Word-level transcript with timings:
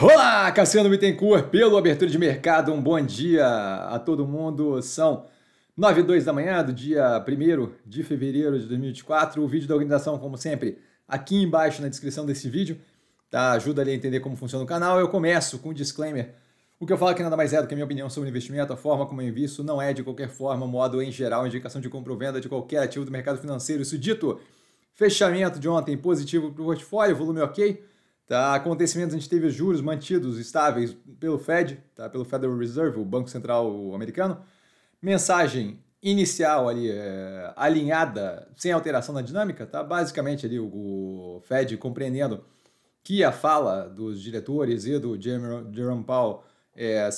Olá, 0.00 0.52
Cassiano 0.52 0.88
Bittencourt, 0.88 1.48
pelo 1.48 1.76
Abertura 1.76 2.08
de 2.08 2.16
Mercado, 2.16 2.72
um 2.72 2.80
bom 2.80 3.00
dia 3.00 3.44
a 3.44 3.98
todo 3.98 4.24
mundo. 4.24 4.80
São 4.80 5.26
9 5.76 6.02
e 6.02 6.04
2 6.04 6.24
da 6.24 6.32
manhã 6.32 6.62
do 6.62 6.72
dia 6.72 7.18
1 7.26 7.72
de 7.84 8.04
fevereiro 8.04 8.56
de 8.60 8.66
2024. 8.66 9.42
O 9.42 9.48
vídeo 9.48 9.66
da 9.66 9.74
organização, 9.74 10.16
como 10.16 10.36
sempre, 10.36 10.78
aqui 11.08 11.42
embaixo 11.42 11.82
na 11.82 11.88
descrição 11.88 12.24
desse 12.24 12.48
vídeo, 12.48 12.78
tá? 13.28 13.50
ajuda 13.50 13.82
ali 13.82 13.90
a 13.90 13.94
entender 13.94 14.20
como 14.20 14.36
funciona 14.36 14.64
o 14.64 14.68
canal. 14.68 15.00
Eu 15.00 15.08
começo 15.08 15.58
com 15.58 15.70
um 15.70 15.74
disclaimer. 15.74 16.32
O 16.78 16.86
que 16.86 16.92
eu 16.92 16.96
falo 16.96 17.10
aqui 17.10 17.24
nada 17.24 17.36
mais 17.36 17.52
é 17.52 17.60
do 17.60 17.66
que 17.66 17.74
a 17.74 17.76
minha 17.76 17.84
opinião 17.84 18.08
sobre 18.08 18.30
investimento, 18.30 18.72
a 18.72 18.76
forma 18.76 19.04
como 19.04 19.20
eu 19.20 19.26
invisto 19.26 19.64
não 19.64 19.82
é 19.82 19.92
de 19.92 20.04
qualquer 20.04 20.28
forma, 20.28 20.64
modo 20.64 21.02
em 21.02 21.10
geral, 21.10 21.44
indicação 21.44 21.80
de 21.80 21.88
compra 21.88 22.12
ou 22.12 22.18
venda 22.18 22.40
de 22.40 22.48
qualquer 22.48 22.84
ativo 22.84 23.04
do 23.04 23.10
mercado 23.10 23.40
financeiro. 23.40 23.82
Isso 23.82 23.98
dito, 23.98 24.40
fechamento 24.94 25.58
de 25.58 25.68
ontem 25.68 25.96
positivo 25.96 26.52
para 26.52 26.62
o 26.62 26.66
portfólio, 26.66 27.16
volume 27.16 27.40
ok. 27.40 27.82
Tá, 28.28 28.54
acontecimentos, 28.54 29.14
a 29.14 29.18
gente 29.18 29.28
teve 29.28 29.46
os 29.46 29.54
juros 29.54 29.80
mantidos 29.80 30.38
estáveis 30.38 30.94
pelo 31.18 31.38
Fed, 31.38 31.82
tá, 31.94 32.10
pelo 32.10 32.26
Federal 32.26 32.58
Reserve, 32.58 33.00
o 33.00 33.04
Banco 33.04 33.30
Central 33.30 33.94
americano. 33.94 34.44
Mensagem 35.00 35.82
inicial 36.02 36.68
ali, 36.68 36.90
é, 36.90 37.54
alinhada, 37.56 38.46
sem 38.54 38.70
alteração 38.70 39.14
na 39.14 39.22
dinâmica, 39.22 39.66
tá? 39.66 39.82
Basicamente 39.82 40.44
ali 40.44 40.60
o, 40.60 41.40
Fed 41.46 41.78
compreendendo 41.78 42.44
que 43.02 43.24
a 43.24 43.32
fala 43.32 43.88
dos 43.88 44.20
diretores 44.20 44.84
e 44.84 44.98
do 44.98 45.18
Jerome 45.18 46.04
Powell 46.04 46.42
é, 46.76 47.08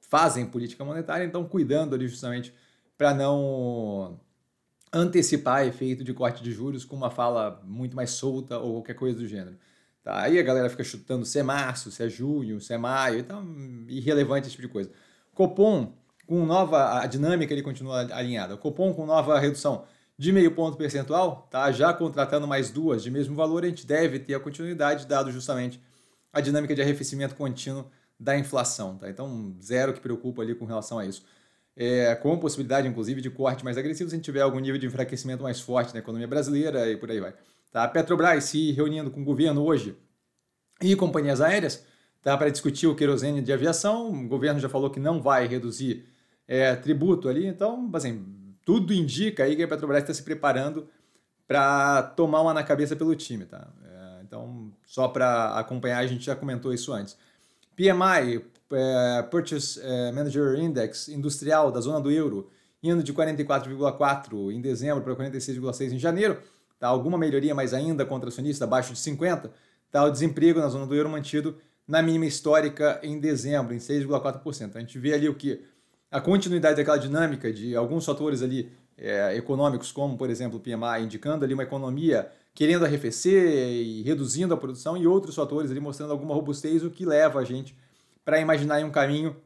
fazem 0.00 0.46
política 0.46 0.82
monetária, 0.82 1.26
então 1.26 1.44
cuidando 1.44 1.94
ali 1.94 2.08
justamente 2.08 2.54
para 2.96 3.12
não 3.12 4.18
antecipar 4.90 5.66
efeito 5.66 6.02
de 6.02 6.14
corte 6.14 6.42
de 6.42 6.52
juros 6.52 6.86
com 6.86 6.96
uma 6.96 7.10
fala 7.10 7.60
muito 7.64 7.94
mais 7.94 8.12
solta 8.12 8.58
ou 8.58 8.76
qualquer 8.76 8.94
coisa 8.94 9.18
do 9.18 9.28
gênero. 9.28 9.58
Tá? 10.04 10.20
Aí 10.20 10.38
a 10.38 10.42
galera 10.42 10.68
fica 10.68 10.84
chutando 10.84 11.24
se 11.24 11.38
é 11.38 11.42
março, 11.42 11.90
se 11.90 12.02
é 12.02 12.08
junho, 12.08 12.60
se 12.60 12.74
é 12.74 12.78
maio, 12.78 13.18
então 13.20 13.42
irrelevante 13.88 14.46
esse 14.46 14.50
tipo 14.50 14.68
de 14.68 14.72
coisa. 14.72 14.90
Copom, 15.34 15.94
com 16.26 16.44
nova, 16.44 17.00
a 17.00 17.06
dinâmica 17.06 17.54
ele 17.54 17.62
continua 17.62 18.00
alinhada. 18.14 18.56
Copom 18.58 18.92
com 18.92 19.06
nova 19.06 19.38
redução 19.40 19.84
de 20.16 20.30
meio 20.30 20.54
ponto 20.54 20.76
percentual, 20.76 21.48
tá? 21.50 21.72
já 21.72 21.92
contratando 21.92 22.46
mais 22.46 22.70
duas 22.70 23.02
de 23.02 23.10
mesmo 23.10 23.34
valor, 23.34 23.64
a 23.64 23.68
gente 23.68 23.86
deve 23.86 24.18
ter 24.18 24.34
a 24.34 24.40
continuidade, 24.40 25.06
dado 25.06 25.32
justamente 25.32 25.80
a 26.32 26.40
dinâmica 26.40 26.74
de 26.74 26.82
arrefecimento 26.82 27.34
contínuo 27.34 27.86
da 28.20 28.38
inflação. 28.38 28.98
Tá? 28.98 29.08
Então, 29.08 29.56
zero 29.60 29.94
que 29.94 30.00
preocupa 30.00 30.42
ali 30.42 30.54
com 30.54 30.66
relação 30.66 30.98
a 30.98 31.06
isso. 31.06 31.24
É, 31.76 32.14
com 32.14 32.38
possibilidade, 32.38 32.86
inclusive, 32.86 33.20
de 33.20 33.30
corte 33.30 33.64
mais 33.64 33.76
agressivo 33.76 34.08
se 34.08 34.14
a 34.14 34.18
gente 34.18 34.24
tiver 34.24 34.42
algum 34.42 34.60
nível 34.60 34.78
de 34.78 34.86
enfraquecimento 34.86 35.42
mais 35.42 35.60
forte 35.60 35.92
na 35.92 36.00
economia 36.00 36.28
brasileira 36.28 36.88
e 36.88 36.96
por 36.96 37.10
aí 37.10 37.18
vai. 37.18 37.34
Tá? 37.74 37.88
Petrobras 37.88 38.44
se 38.44 38.70
reunindo 38.70 39.10
com 39.10 39.20
o 39.20 39.24
governo 39.24 39.64
hoje 39.64 39.96
e 40.80 40.94
companhias 40.94 41.40
aéreas 41.40 41.84
tá? 42.22 42.38
para 42.38 42.48
discutir 42.48 42.86
o 42.86 42.94
querosene 42.94 43.42
de 43.42 43.52
aviação. 43.52 44.12
O 44.12 44.28
governo 44.28 44.60
já 44.60 44.68
falou 44.68 44.90
que 44.90 45.00
não 45.00 45.20
vai 45.20 45.48
reduzir 45.48 46.06
é, 46.46 46.76
tributo 46.76 47.28
ali, 47.28 47.44
então, 47.44 47.90
assim, 47.92 48.24
tudo 48.64 48.94
indica 48.94 49.42
aí 49.42 49.56
que 49.56 49.62
a 49.64 49.66
Petrobras 49.66 50.02
está 50.02 50.14
se 50.14 50.22
preparando 50.22 50.88
para 51.48 52.04
tomar 52.14 52.42
uma 52.42 52.54
na 52.54 52.62
cabeça 52.62 52.94
pelo 52.94 53.12
time. 53.16 53.44
Tá? 53.44 53.66
É, 53.84 54.22
então, 54.22 54.72
só 54.86 55.08
para 55.08 55.58
acompanhar, 55.58 55.98
a 55.98 56.06
gente 56.06 56.26
já 56.26 56.36
comentou 56.36 56.72
isso 56.72 56.92
antes. 56.92 57.16
PMI, 57.74 58.44
é, 58.70 59.22
Purchase 59.22 59.80
é, 59.82 60.12
Manager 60.12 60.54
Index 60.60 61.08
industrial 61.08 61.72
da 61.72 61.80
zona 61.80 62.00
do 62.00 62.08
euro, 62.08 62.48
indo 62.80 63.02
de 63.02 63.12
44,4 63.12 64.52
em 64.52 64.60
dezembro 64.60 65.02
para 65.02 65.16
46,6 65.16 65.94
em 65.94 65.98
janeiro 65.98 66.40
tá? 66.78 66.88
alguma 66.88 67.18
melhoria 67.18 67.54
mais 67.54 67.74
ainda 67.74 68.04
contra 68.04 68.28
acionista 68.28 68.64
abaixo 68.64 68.92
de 68.92 68.98
50, 68.98 69.52
tá? 69.90 70.04
o 70.04 70.10
desemprego 70.10 70.60
na 70.60 70.68
zona 70.68 70.86
do 70.86 70.94
euro 70.94 71.08
mantido 71.08 71.56
na 71.86 72.00
mínima 72.00 72.26
histórica 72.26 72.98
em 73.02 73.18
dezembro, 73.18 73.74
em 73.74 73.78
6,4%. 73.78 74.76
A 74.76 74.80
gente 74.80 74.98
vê 74.98 75.12
ali 75.12 75.28
o 75.28 75.34
que 75.34 75.64
a 76.10 76.20
continuidade 76.20 76.76
daquela 76.76 76.96
dinâmica 76.96 77.52
de 77.52 77.76
alguns 77.76 78.06
fatores 78.06 78.42
ali 78.42 78.72
é, 78.96 79.36
econômicos, 79.36 79.92
como 79.92 80.16
por 80.16 80.30
exemplo 80.30 80.58
o 80.58 80.60
PMI, 80.60 81.04
indicando 81.04 81.44
ali 81.44 81.52
uma 81.52 81.64
economia 81.64 82.30
querendo 82.54 82.84
arrefecer 82.84 83.44
e 83.44 84.02
reduzindo 84.02 84.54
a 84.54 84.56
produção, 84.56 84.96
e 84.96 85.06
outros 85.06 85.34
fatores 85.34 85.70
ali 85.70 85.80
mostrando 85.80 86.12
alguma 86.12 86.34
robustez, 86.34 86.84
o 86.84 86.90
que 86.90 87.04
leva 87.04 87.40
a 87.40 87.44
gente 87.44 87.76
para 88.24 88.40
imaginar 88.40 88.82
um 88.84 88.90
caminho, 88.90 89.36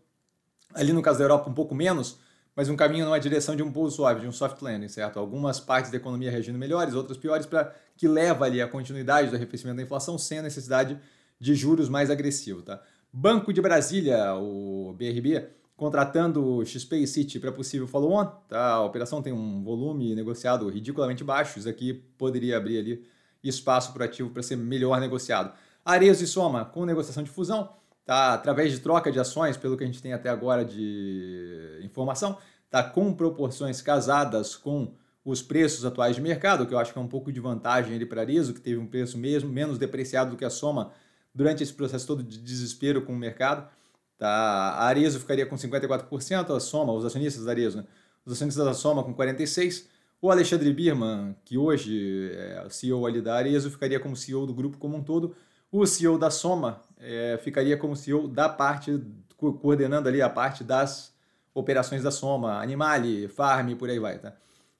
ali 0.75 0.93
no 0.93 1.01
caso 1.01 1.19
da 1.19 1.25
Europa 1.25 1.49
um 1.49 1.55
pouco 1.55 1.75
menos, 1.75 2.21
mas 2.59 2.69
um 2.69 2.75
caminho 2.75 3.05
numa 3.05 3.21
direção 3.21 3.55
de 3.55 3.63
um 3.63 3.71
pouso 3.71 3.95
suave, 3.95 4.21
de 4.21 4.27
um 4.27 4.33
soft 4.33 4.61
landing, 4.63 4.89
certo? 4.89 5.17
Algumas 5.17 5.61
partes 5.61 5.93
da 5.93 5.97
economia 5.97 6.29
reagindo 6.29 6.59
melhores, 6.59 6.93
outras 6.93 7.17
piores, 7.17 7.47
para 7.47 7.73
que 7.97 8.09
leva 8.09 8.47
ali 8.47 8.61
a 8.61 8.67
continuidade 8.67 9.31
do 9.31 9.37
arrefecimento 9.37 9.77
da 9.77 9.85
inflação 9.85 10.19
sem 10.19 10.41
a 10.41 10.43
necessidade 10.43 10.99
de 11.39 11.55
juros 11.55 11.89
mais 11.89 12.11
agressivos, 12.11 12.65
tá? 12.65 12.83
Banco 13.13 13.53
de 13.53 13.61
Brasília, 13.61 14.35
o 14.35 14.93
BRB, 14.99 15.47
contratando 15.77 16.45
o 16.45 16.67
XP 16.67 16.97
e 16.97 17.07
City 17.07 17.39
para 17.39 17.53
possível 17.53 17.87
follow-on, 17.87 18.27
tá? 18.49 18.71
A 18.71 18.83
operação 18.83 19.23
tem 19.23 19.33
um 19.33 19.63
volume 19.63 20.13
negociado 20.17 20.69
ridiculamente 20.69 21.23
baixo, 21.23 21.61
isso 21.61 21.69
aqui 21.69 21.95
poderia 22.19 22.57
abrir 22.57 22.79
ali 22.81 23.07
espaço 23.41 23.93
para 23.93 24.07
ativo 24.07 24.31
para 24.31 24.43
ser 24.43 24.57
melhor 24.57 25.01
negociado. 25.01 25.55
Arezo 25.85 26.25
e 26.25 26.27
Soma, 26.27 26.65
com 26.65 26.85
negociação 26.85 27.23
de 27.23 27.31
fusão, 27.31 27.71
tá? 28.09 28.33
através 28.33 28.73
de 28.73 28.81
troca 28.81 29.13
de 29.13 29.21
ações, 29.21 29.59
pelo 29.59 29.77
que 29.77 29.85
a 29.85 29.87
gente 29.87 30.01
tem 30.01 30.15
até 30.15 30.31
agora 30.31 30.65
de 30.65 31.79
informação, 31.83 32.39
tá? 32.71 32.83
com 32.83 33.13
proporções 33.13 33.83
casadas 33.83 34.57
com 34.57 34.95
os 35.23 35.43
preços 35.43 35.85
atuais 35.85 36.17
de 36.17 36.23
mercado, 36.23 36.67
que 36.67 36.73
eu 36.73 36.79
acho 36.79 36.91
que 36.91 36.99
é 36.99 37.03
um 37.03 37.07
pouco 37.07 37.31
de 37.31 37.39
vantagem 37.39 37.95
ele 37.95 38.07
para 38.07 38.23
a 38.23 38.25
Arizo, 38.25 38.55
que 38.55 38.63
teve 38.63 38.79
um 38.79 38.87
preço 38.87 39.19
mesmo 39.19 39.51
menos 39.51 39.77
depreciado 39.77 40.31
do 40.31 40.39
que 40.39 40.45
a 40.47 40.49
Soma 40.49 40.91
durante 41.35 41.63
esse 41.63 41.75
processo 41.75 42.07
todo 42.07 42.23
de 42.23 42.39
desespero 42.39 43.03
com 43.03 43.13
o 43.13 43.17
mercado. 43.17 43.69
Tá? 44.17 44.27
A 44.27 44.87
Arizo 44.87 45.21
ficaria 45.21 45.45
com 45.45 45.57
54%, 45.57 46.57
a 46.57 46.61
Soma, 46.61 46.95
os 46.95 47.05
acionistas 47.05 47.45
da 47.45 47.51
Arizo, 47.51 47.77
né? 47.77 47.85
os 48.25 48.33
acionistas 48.33 48.65
da 48.65 48.73
Soma 48.73 49.05
com 49.05 49.15
46%, 49.15 49.85
o 50.23 50.31
Alexandre 50.31 50.73
Birman, 50.73 51.37
que 51.45 51.59
hoje 51.59 52.33
é 52.33 52.65
o 52.67 52.71
CEO 52.71 53.07
ali 53.07 53.21
da 53.21 53.35
Arezo, 53.35 53.71
ficaria 53.71 54.01
como 54.01 54.17
CEO 54.17 54.47
do 54.47 54.55
grupo 54.55 54.79
como 54.79 54.97
um 54.97 55.03
todo, 55.03 55.37
o 55.71 55.87
CEO 55.87 56.19
da 56.19 56.31
Soma 56.31 56.81
é, 57.01 57.39
ficaria 57.43 57.77
como 57.77 57.97
CEO 57.97 58.29
da 58.29 58.49
parte, 58.49 59.01
coordenando 59.37 60.09
ali 60.09 60.21
a 60.21 60.29
parte 60.29 60.65
das 60.65 61.15
operações 61.55 62.03
da 62.03 62.11
Soma, 62.11 62.61
Animale, 62.61 63.29
Farm, 63.29 63.75
por 63.75 63.89
aí 63.89 63.99
vai. 63.99 64.19
Tá? 64.19 64.35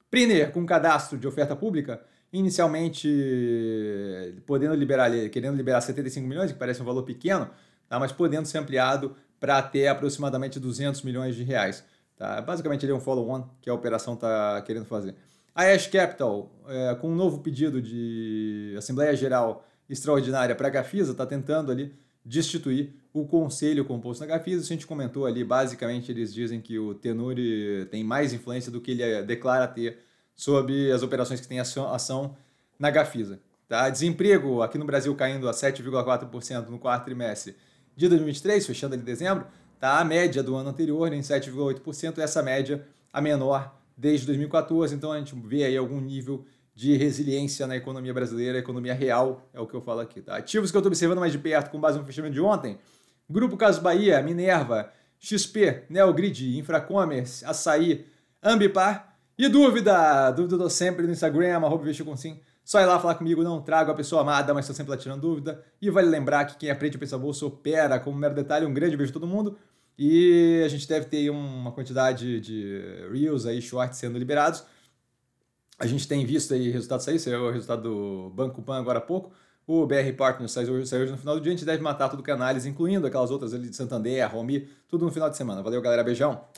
Priner, 0.09 0.51
com 0.51 0.65
cadastro 0.65 1.17
de 1.17 1.27
oferta 1.27 1.55
pública, 1.55 2.01
inicialmente 2.31 3.07
podendo 4.45 4.75
liberar, 4.75 5.09
querendo 5.29 5.55
liberar 5.55 5.81
75 5.81 6.27
milhões, 6.27 6.51
que 6.51 6.57
parece 6.57 6.81
um 6.81 6.85
valor 6.85 7.03
pequeno, 7.03 7.49
tá? 7.87 7.99
mas 7.99 8.11
podendo 8.11 8.47
ser 8.47 8.59
ampliado 8.59 9.15
para 9.39 9.57
até 9.57 9.87
aproximadamente 9.87 10.59
200 10.59 11.01
milhões 11.03 11.35
de 11.35 11.43
reais. 11.43 11.83
Tá? 12.17 12.41
Basicamente, 12.41 12.85
ele 12.85 12.91
é 12.91 12.95
um 12.95 12.99
follow-on 12.99 13.47
que 13.61 13.69
a 13.69 13.73
operação 13.73 14.13
está 14.13 14.61
querendo 14.61 14.85
fazer. 14.85 15.15
A 15.55 15.63
Ash 15.63 15.87
Capital, 15.87 16.51
é, 16.67 16.95
com 16.95 17.09
um 17.09 17.15
novo 17.15 17.39
pedido 17.39 17.81
de 17.81 18.75
Assembleia 18.77 19.15
Geral 19.15 19.65
extraordinária 19.89 20.55
para 20.55 20.67
a 20.67 20.71
Gafisa, 20.71 21.11
está 21.11 21.25
tentando 21.25 21.71
ali 21.71 21.93
destituir 22.23 22.93
o 23.13 23.25
conselho 23.25 23.85
composto 23.85 24.21
na 24.21 24.27
Gafisa. 24.27 24.61
Isso 24.61 24.71
a 24.71 24.75
gente 24.75 24.87
comentou 24.87 25.25
ali, 25.25 25.43
basicamente 25.43 26.11
eles 26.11 26.33
dizem 26.33 26.61
que 26.61 26.77
o 26.77 26.93
Tenuri 26.93 27.87
tem 27.89 28.03
mais 28.03 28.33
influência 28.33 28.71
do 28.71 28.79
que 28.79 28.91
ele 28.91 29.03
eh, 29.03 29.23
declara 29.23 29.67
ter 29.67 29.99
sobre 30.35 30.91
as 30.91 31.03
operações 31.03 31.41
que 31.41 31.47
tem 31.47 31.59
ação 31.59 32.37
na 32.77 32.89
Gafisa. 32.89 33.39
Tá? 33.67 33.89
Desemprego 33.89 34.61
aqui 34.61 34.77
no 34.77 34.85
Brasil 34.85 35.13
caindo 35.15 35.47
a 35.49 35.51
7,4% 35.51 36.69
no 36.69 36.79
quarto 36.79 37.05
trimestre 37.05 37.55
de 37.95 38.07
2023, 38.07 38.65
fechando 38.65 38.93
ali 38.93 39.01
em 39.01 39.05
dezembro, 39.05 39.45
tá? 39.79 39.99
a 39.99 40.05
média 40.05 40.41
do 40.41 40.55
ano 40.55 40.69
anterior 40.69 41.11
em 41.13 41.19
7,8%, 41.19 42.17
essa 42.19 42.41
média 42.41 42.87
a 43.11 43.19
menor 43.19 43.75
desde 43.97 44.25
2014, 44.27 44.95
então 44.95 45.11
a 45.11 45.19
gente 45.19 45.35
vê 45.35 45.65
aí 45.65 45.75
algum 45.75 45.99
nível 45.99 46.45
de 46.79 46.95
resiliência 46.95 47.67
na 47.67 47.75
economia 47.75 48.13
brasileira, 48.13 48.57
economia 48.57 48.93
real, 48.93 49.45
é 49.53 49.59
o 49.59 49.67
que 49.67 49.73
eu 49.73 49.81
falo 49.81 49.99
aqui. 49.99 50.21
Tá? 50.21 50.37
Ativos 50.37 50.71
que 50.71 50.77
eu 50.77 50.79
estou 50.79 50.89
observando 50.89 51.19
mais 51.19 51.33
de 51.33 51.37
perto 51.37 51.69
com 51.71 51.77
base 51.77 51.99
no 51.99 52.05
fechamento 52.05 52.35
de 52.35 52.39
ontem, 52.39 52.77
Grupo 53.29 53.57
Caso 53.57 53.81
Bahia, 53.81 54.23
Minerva, 54.23 54.89
XP, 55.19 55.83
Neogrid, 55.89 56.57
Infracommerce, 56.57 57.43
Açaí, 57.43 58.05
Ambipar. 58.41 59.13
E 59.37 59.49
dúvida? 59.49 60.31
Dúvida 60.31 60.55
eu 60.55 60.59
tô 60.59 60.69
sempre 60.69 61.05
no 61.05 61.11
Instagram, 61.11 61.57
arroba 61.57 61.83
com 62.05 62.15
sim. 62.15 62.39
Só 62.63 62.79
ir 62.79 62.85
lá 62.85 62.97
falar 62.97 63.15
comigo, 63.15 63.43
não 63.43 63.61
trago 63.61 63.91
a 63.91 63.93
pessoa 63.93 64.21
amada, 64.21 64.53
mas 64.53 64.63
estou 64.63 64.73
sempre 64.73 64.91
lá 64.91 64.97
tirando 64.97 65.19
dúvida. 65.19 65.61
E 65.81 65.89
vale 65.89 66.07
lembrar 66.07 66.45
que 66.45 66.55
quem 66.55 66.71
aprende 66.71 66.95
a 66.95 66.99
pensar 66.99 67.17
bolsa 67.17 67.45
opera, 67.45 67.99
como 67.99 68.17
mero 68.17 68.33
detalhe, 68.33 68.65
um 68.65 68.73
grande 68.73 68.95
beijo 68.95 69.11
a 69.11 69.13
todo 69.13 69.27
mundo. 69.27 69.57
E 69.97 70.61
a 70.63 70.69
gente 70.69 70.87
deve 70.87 71.07
ter 71.07 71.29
uma 71.29 71.73
quantidade 71.73 72.39
de 72.39 72.81
Reels 73.11 73.45
aí, 73.45 73.61
shorts 73.61 73.97
sendo 73.97 74.17
liberados. 74.17 74.63
A 75.79 75.87
gente 75.87 76.07
tem 76.07 76.25
visto 76.25 76.53
aí 76.53 76.69
resultados 76.69 77.05
sair, 77.05 77.19
saiu 77.19 77.45
o 77.45 77.51
resultado 77.51 77.83
do 77.83 78.29
Banco 78.31 78.61
Pan 78.61 78.77
agora 78.79 78.99
há 78.99 79.01
pouco. 79.01 79.31
O 79.65 79.85
BR 79.85 80.11
Partners 80.17 80.51
saiu 80.51 80.73
hoje, 80.73 80.93
hoje 80.93 81.11
no 81.11 81.17
final 81.17 81.35
do 81.35 81.41
dia, 81.41 81.53
a 81.53 81.55
gente 81.55 81.65
deve 81.65 81.81
matar 81.81 82.09
tudo 82.09 82.21
que 82.21 82.31
é 82.31 82.33
análise, 82.33 82.67
incluindo 82.67 83.07
aquelas 83.07 83.31
outras 83.31 83.53
ali 83.53 83.69
de 83.69 83.75
Santander, 83.75 84.29
Romi, 84.29 84.67
tudo 84.87 85.05
no 85.05 85.11
final 85.11 85.29
de 85.29 85.37
semana. 85.37 85.63
Valeu, 85.63 85.81
galera, 85.81 86.03
beijão! 86.03 86.45